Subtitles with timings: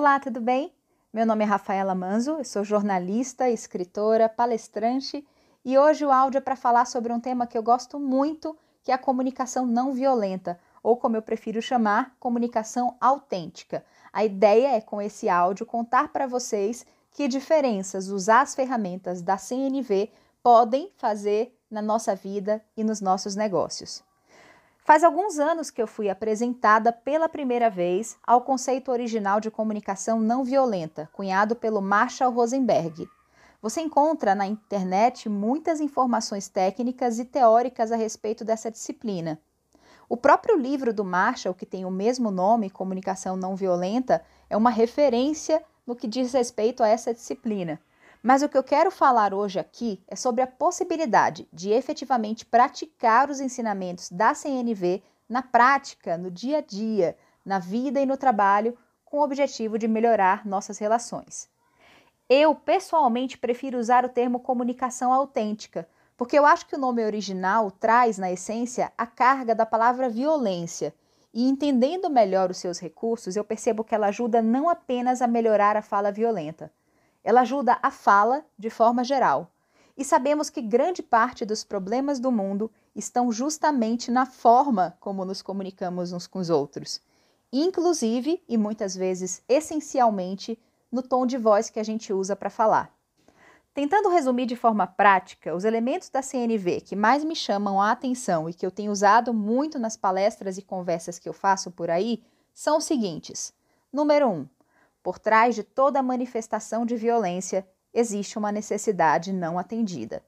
[0.00, 0.72] Olá, tudo bem?
[1.12, 5.22] Meu nome é Rafaela Manzo, sou jornalista, escritora, palestrante
[5.62, 8.90] e hoje o áudio é para falar sobre um tema que eu gosto muito, que
[8.90, 13.84] é a comunicação não violenta, ou como eu prefiro chamar, comunicação autêntica.
[14.10, 19.36] A ideia é com esse áudio contar para vocês que diferenças usar as ferramentas da
[19.36, 20.10] CNV
[20.42, 24.02] podem fazer na nossa vida e nos nossos negócios.
[24.90, 30.18] Faz alguns anos que eu fui apresentada pela primeira vez ao conceito original de comunicação
[30.18, 33.08] não violenta, cunhado pelo Marshall Rosenberg.
[33.62, 39.40] Você encontra na internet muitas informações técnicas e teóricas a respeito dessa disciplina.
[40.08, 44.70] O próprio livro do Marshall, que tem o mesmo nome, Comunicação Não Violenta, é uma
[44.70, 47.80] referência no que diz respeito a essa disciplina.
[48.22, 53.30] Mas o que eu quero falar hoje aqui é sobre a possibilidade de efetivamente praticar
[53.30, 58.76] os ensinamentos da CNV na prática, no dia a dia, na vida e no trabalho,
[59.06, 61.48] com o objetivo de melhorar nossas relações.
[62.28, 67.70] Eu, pessoalmente, prefiro usar o termo comunicação autêntica, porque eu acho que o nome original
[67.70, 70.94] traz, na essência, a carga da palavra violência.
[71.32, 75.76] E entendendo melhor os seus recursos, eu percebo que ela ajuda não apenas a melhorar
[75.76, 76.70] a fala violenta,
[77.22, 79.50] ela ajuda a fala de forma geral.
[79.96, 85.42] E sabemos que grande parte dos problemas do mundo estão justamente na forma como nos
[85.42, 87.00] comunicamos uns com os outros.
[87.52, 90.58] Inclusive, e muitas vezes essencialmente,
[90.90, 92.92] no tom de voz que a gente usa para falar.
[93.72, 98.48] Tentando resumir de forma prática, os elementos da CNV que mais me chamam a atenção
[98.48, 102.22] e que eu tenho usado muito nas palestras e conversas que eu faço por aí
[102.52, 103.52] são os seguintes:
[103.92, 104.48] número 1, um,
[105.02, 110.22] por trás de toda manifestação de violência existe uma necessidade não atendida.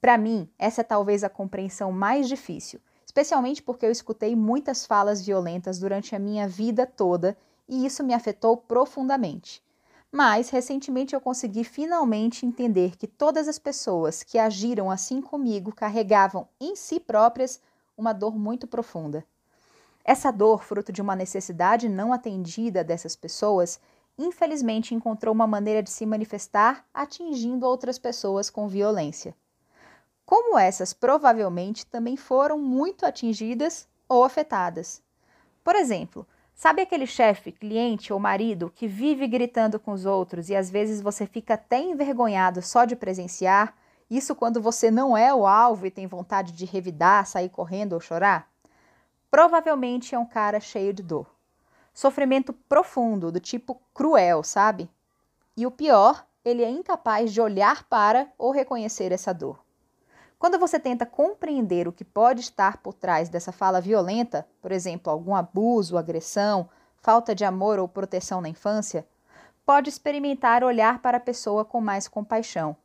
[0.00, 5.24] Para mim, essa é talvez a compreensão mais difícil, especialmente porque eu escutei muitas falas
[5.24, 7.36] violentas durante a minha vida toda
[7.68, 9.62] e isso me afetou profundamente.
[10.12, 16.48] Mas, recentemente, eu consegui finalmente entender que todas as pessoas que agiram assim comigo carregavam
[16.60, 17.60] em si próprias
[17.96, 19.24] uma dor muito profunda.
[20.04, 23.80] Essa dor, fruto de uma necessidade não atendida dessas pessoas,
[24.18, 29.34] infelizmente encontrou uma maneira de se manifestar atingindo outras pessoas com violência.
[30.26, 35.02] Como essas provavelmente também foram muito atingidas ou afetadas.
[35.62, 40.56] Por exemplo, sabe aquele chefe, cliente ou marido que vive gritando com os outros e
[40.56, 43.74] às vezes você fica até envergonhado só de presenciar?
[44.10, 48.00] Isso quando você não é o alvo e tem vontade de revidar, sair correndo ou
[48.00, 48.53] chorar?
[49.34, 51.26] Provavelmente é um cara cheio de dor.
[51.92, 54.88] Sofrimento profundo, do tipo cruel, sabe?
[55.56, 59.58] E o pior, ele é incapaz de olhar para ou reconhecer essa dor.
[60.38, 65.12] Quando você tenta compreender o que pode estar por trás dessa fala violenta, por exemplo,
[65.12, 66.68] algum abuso, agressão,
[66.98, 69.04] falta de amor ou proteção na infância,
[69.66, 72.76] pode experimentar olhar para a pessoa com mais compaixão.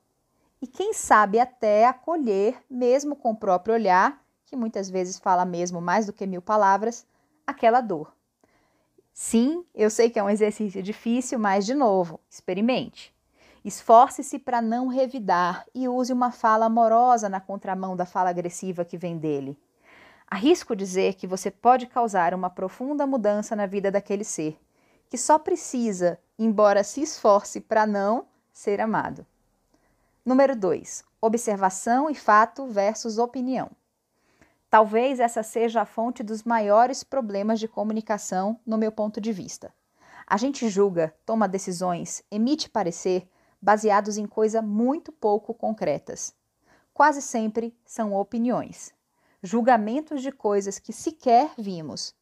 [0.60, 5.80] E quem sabe até acolher, mesmo com o próprio olhar, que muitas vezes fala mesmo
[5.80, 7.06] mais do que mil palavras,
[7.46, 8.12] aquela dor.
[9.14, 13.14] Sim, eu sei que é um exercício difícil, mas de novo, experimente.
[13.64, 18.98] Esforce-se para não revidar e use uma fala amorosa na contramão da fala agressiva que
[18.98, 19.58] vem dele.
[20.28, 24.58] Arrisco dizer que você pode causar uma profunda mudança na vida daquele ser,
[25.10, 29.26] que só precisa, embora se esforce para não, ser amado.
[30.26, 31.04] Número 2.
[31.22, 33.70] Observação e fato versus opinião.
[34.70, 39.74] Talvez essa seja a fonte dos maiores problemas de comunicação, no meu ponto de vista.
[40.28, 43.28] A gente julga, toma decisões, emite parecer
[43.60, 46.36] baseados em coisas muito pouco concretas.
[46.94, 48.94] Quase sempre são opiniões,
[49.42, 52.14] julgamentos de coisas que sequer vimos.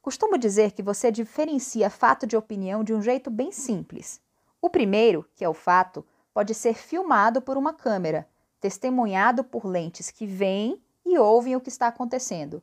[0.00, 4.20] Costumo dizer que você diferencia fato de opinião de um jeito bem simples.
[4.60, 8.28] O primeiro, que é o fato, pode ser filmado por uma câmera,
[8.60, 10.80] testemunhado por lentes que veem
[11.12, 12.62] e ouvem o que está acontecendo.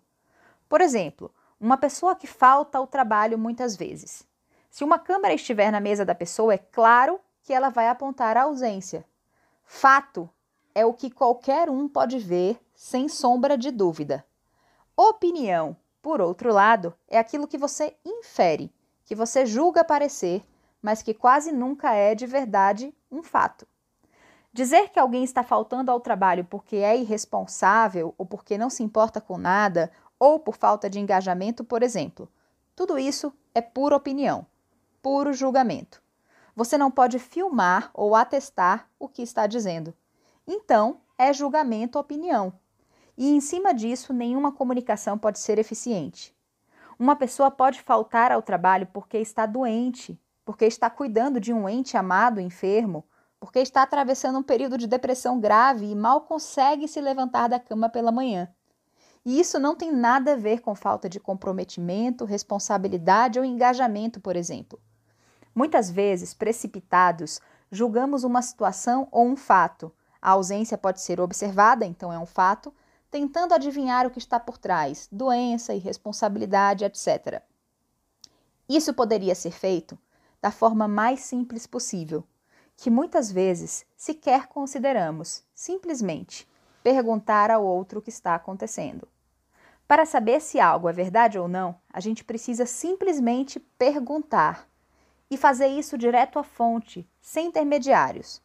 [0.68, 4.28] Por exemplo, uma pessoa que falta ao trabalho muitas vezes.
[4.70, 8.44] Se uma câmera estiver na mesa da pessoa, é claro que ela vai apontar a
[8.44, 9.06] ausência.
[9.64, 10.30] Fato
[10.74, 14.26] é o que qualquer um pode ver sem sombra de dúvida.
[14.96, 18.74] Opinião, por outro lado, é aquilo que você infere,
[19.04, 20.46] que você julga parecer,
[20.82, 23.68] mas que quase nunca é de verdade um fato.
[24.52, 29.22] Dizer que alguém está faltando ao trabalho porque é irresponsável ou porque não se importa
[29.22, 32.28] com nada ou por falta de engajamento, por exemplo,
[32.76, 34.46] tudo isso é pura opinião,
[35.02, 36.02] puro julgamento.
[36.56, 39.94] Você não pode filmar ou atestar o que está dizendo.
[40.48, 42.52] Então, é julgamento opinião.
[43.18, 46.36] E em cima disso, nenhuma comunicação pode ser eficiente.
[46.98, 51.96] Uma pessoa pode faltar ao trabalho porque está doente, porque está cuidando de um ente
[51.96, 53.06] amado enfermo,
[53.40, 57.90] porque está atravessando um período de depressão grave e mal consegue se levantar da cama
[57.90, 58.50] pela manhã.
[59.26, 64.36] E isso não tem nada a ver com falta de comprometimento, responsabilidade ou engajamento, por
[64.36, 64.80] exemplo.
[65.54, 67.40] Muitas vezes, precipitados,
[67.72, 69.94] julgamos uma situação ou um fato.
[70.22, 72.74] A ausência pode ser observada, então é um fato,
[73.10, 77.42] tentando adivinhar o que está por trás, doença, irresponsabilidade, etc.
[78.68, 79.98] Isso poderia ser feito
[80.42, 82.24] da forma mais simples possível,
[82.80, 86.48] que muitas vezes sequer consideramos, simplesmente
[86.82, 89.06] perguntar ao outro o que está acontecendo.
[89.86, 94.66] Para saber se algo é verdade ou não, a gente precisa simplesmente perguntar
[95.30, 98.42] e fazer isso direto à fonte, sem intermediários.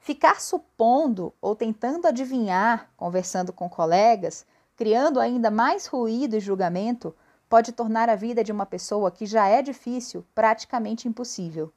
[0.00, 4.46] Ficar supondo ou tentando adivinhar, conversando com colegas,
[4.76, 7.14] criando ainda mais ruído e julgamento,
[7.50, 11.70] pode tornar a vida de uma pessoa que já é difícil praticamente impossível.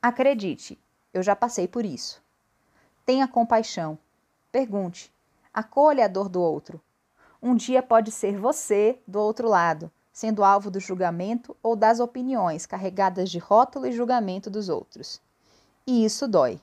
[0.00, 0.78] Acredite,
[1.12, 2.22] eu já passei por isso.
[3.04, 3.98] Tenha compaixão.
[4.50, 5.12] Pergunte.
[5.52, 6.80] Acolha a dor do outro.
[7.42, 12.66] Um dia pode ser você do outro lado, sendo alvo do julgamento ou das opiniões
[12.66, 15.20] carregadas de rótulo e julgamento dos outros.
[15.86, 16.60] E isso dói.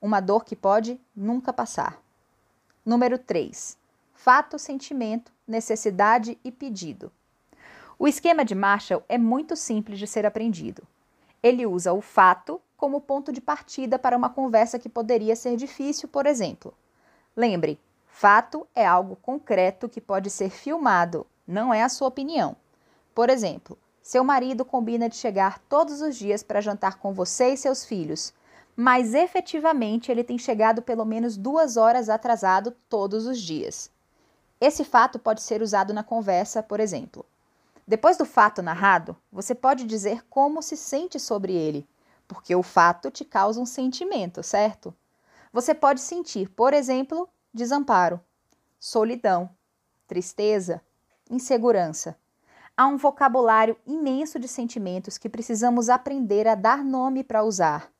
[0.00, 2.00] Uma dor que pode nunca passar.
[2.84, 3.78] Número 3.
[4.12, 7.12] Fato, sentimento, necessidade e pedido.
[7.98, 10.82] O esquema de Marshall é muito simples de ser aprendido.
[11.42, 16.08] Ele usa o fato como ponto de partida para uma conversa que poderia ser difícil,
[16.08, 16.72] por exemplo.
[17.36, 22.56] Lembre, fato é algo concreto que pode ser filmado, não é a sua opinião.
[23.12, 27.56] Por exemplo, seu marido combina de chegar todos os dias para jantar com você e
[27.56, 28.32] seus filhos,
[28.76, 33.90] mas efetivamente ele tem chegado pelo menos duas horas atrasado todos os dias.
[34.60, 37.26] Esse fato pode ser usado na conversa, por exemplo.
[37.88, 41.88] Depois do fato narrado, você pode dizer como se sente sobre ele,
[42.28, 44.94] porque o fato te causa um sentimento, certo?
[45.52, 48.20] Você pode sentir, por exemplo, desamparo,
[48.78, 49.50] solidão,
[50.06, 50.80] tristeza,
[51.28, 52.16] insegurança
[52.78, 57.92] há um vocabulário imenso de sentimentos que precisamos aprender a dar nome para usar.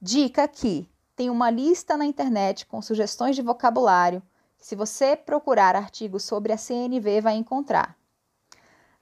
[0.00, 4.22] Dica aqui: tem uma lista na internet com sugestões de vocabulário.
[4.56, 7.94] Se você procurar artigos sobre a CNV, vai encontrar.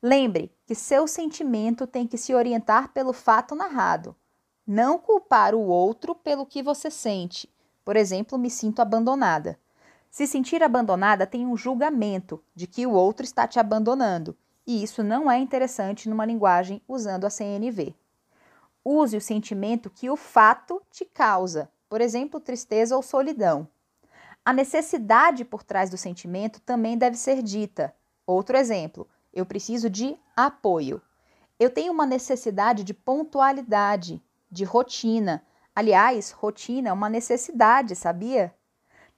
[0.02, 4.16] Lembre que seu sentimento tem que se orientar pelo fato narrado,
[4.66, 7.48] não culpar o outro pelo que você sente.
[7.84, 9.58] Por exemplo, me sinto abandonada.
[10.10, 15.02] Se sentir abandonada tem um julgamento de que o outro está te abandonando e isso
[15.02, 17.94] não é interessante numa linguagem usando a CNV.
[18.84, 23.68] Use o sentimento que o fato te causa, por exemplo, tristeza ou solidão.
[24.44, 27.94] A necessidade por trás do sentimento também deve ser dita.
[28.26, 31.00] Outro exemplo, eu preciso de apoio.
[31.58, 34.22] Eu tenho uma necessidade de pontualidade,
[34.54, 35.42] de rotina.
[35.74, 38.54] Aliás, rotina é uma necessidade, sabia?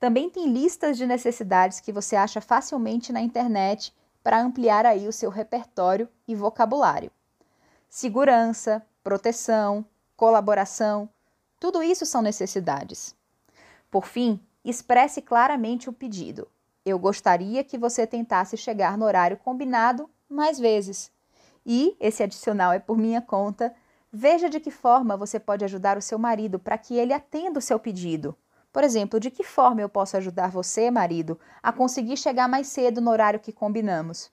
[0.00, 3.94] Também tem listas de necessidades que você acha facilmente na internet
[4.24, 7.10] para ampliar aí o seu repertório e vocabulário.
[7.88, 9.84] Segurança, proteção,
[10.16, 11.08] colaboração,
[11.60, 13.14] tudo isso são necessidades.
[13.90, 16.48] Por fim, expresse claramente o pedido.
[16.84, 21.10] Eu gostaria que você tentasse chegar no horário combinado mais vezes.
[21.64, 23.74] E, esse adicional é por minha conta,
[24.16, 27.62] veja de que forma você pode ajudar o seu marido para que ele atenda o
[27.62, 28.34] seu pedido.
[28.72, 32.98] Por exemplo, de que forma eu posso ajudar você, marido, a conseguir chegar mais cedo
[32.98, 34.30] no horário que combinamos?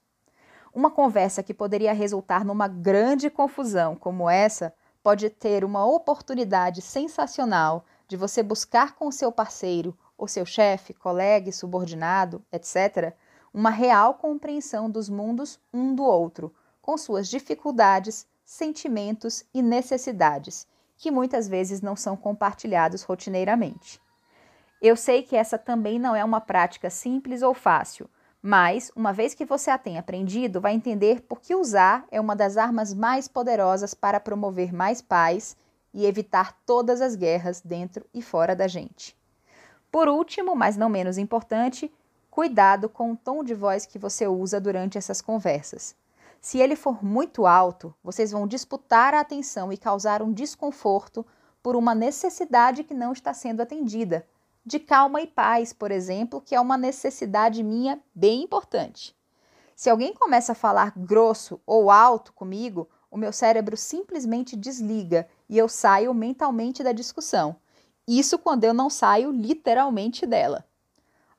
[0.73, 4.73] Uma conversa que poderia resultar numa grande confusão como essa
[5.03, 10.93] pode ter uma oportunidade sensacional de você buscar com o seu parceiro, ou seu chefe,
[10.93, 13.13] colega, subordinado, etc.,
[13.53, 21.09] uma real compreensão dos mundos um do outro, com suas dificuldades, sentimentos e necessidades, que
[21.09, 23.99] muitas vezes não são compartilhados rotineiramente.
[24.79, 28.07] Eu sei que essa também não é uma prática simples ou fácil,
[28.41, 32.35] mas, uma vez que você a tenha aprendido, vai entender por que usar é uma
[32.35, 35.57] das armas mais poderosas para promover mais paz
[35.93, 39.17] e evitar todas as guerras dentro e fora da gente.
[39.91, 41.91] Por último, mas não menos importante,
[42.29, 45.95] cuidado com o tom de voz que você usa durante essas conversas.
[46.43, 51.25] Se ele for muito alto, vocês vão disputar a atenção e causar um desconforto
[51.63, 54.27] por uma necessidade que não está sendo atendida,
[54.65, 59.15] de calma e paz, por exemplo, que é uma necessidade minha bem importante.
[59.73, 65.57] Se alguém começa a falar grosso ou alto comigo, o meu cérebro simplesmente desliga e
[65.57, 67.55] eu saio mentalmente da discussão.
[68.05, 70.65] Isso quando eu não saio literalmente dela.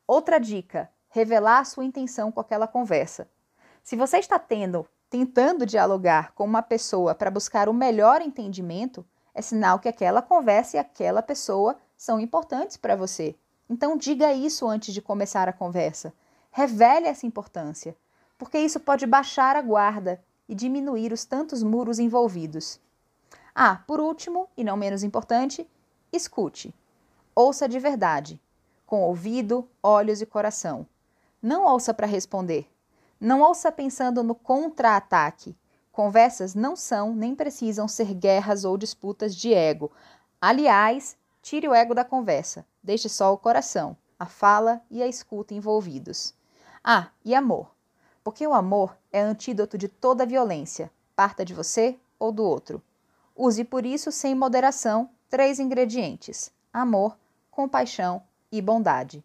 [0.06, 3.28] Outra dica: revelar sua intenção com aquela conversa.
[3.82, 9.40] Se você está tendo, tentando dialogar com uma pessoa para buscar o melhor entendimento, É
[9.40, 13.36] sinal que aquela conversa e aquela pessoa são importantes para você.
[13.70, 16.12] Então, diga isso antes de começar a conversa.
[16.50, 17.96] Revele essa importância,
[18.36, 22.80] porque isso pode baixar a guarda e diminuir os tantos muros envolvidos.
[23.54, 25.64] Ah, por último, e não menos importante,
[26.12, 26.74] escute.
[27.36, 28.40] Ouça de verdade,
[28.84, 30.84] com ouvido, olhos e coração.
[31.40, 32.68] Não ouça para responder.
[33.20, 35.56] Não ouça pensando no contra-ataque.
[35.92, 39.92] Conversas não são nem precisam ser guerras ou disputas de ego.
[40.40, 42.66] Aliás, tire o ego da conversa.
[42.82, 46.34] Deixe só o coração, a fala e a escuta envolvidos.
[46.82, 47.70] Ah, e amor.
[48.22, 52.82] Porque o amor é antídoto de toda violência, parta de você ou do outro.
[53.36, 57.16] Use por isso, sem moderação, três ingredientes: amor,
[57.50, 59.24] compaixão e bondade.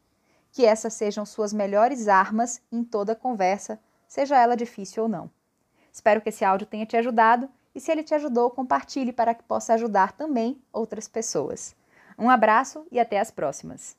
[0.51, 5.29] Que essas sejam suas melhores armas em toda conversa, seja ela difícil ou não.
[5.91, 9.43] Espero que esse áudio tenha te ajudado e, se ele te ajudou, compartilhe para que
[9.43, 11.75] possa ajudar também outras pessoas.
[12.17, 13.95] Um abraço e até as próximas!